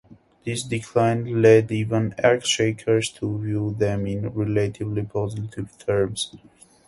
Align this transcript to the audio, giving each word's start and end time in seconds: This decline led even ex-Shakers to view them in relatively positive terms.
This 0.45 0.63
decline 0.63 1.43
led 1.43 1.71
even 1.71 2.15
ex-Shakers 2.17 3.11
to 3.19 3.37
view 3.37 3.75
them 3.77 4.07
in 4.07 4.29
relatively 4.29 5.03
positive 5.03 5.77
terms. 5.77 6.35